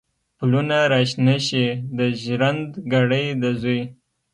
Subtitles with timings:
[0.37, 1.65] پلونه را شنه شي،
[1.97, 3.81] د ژرند ګړی د زوی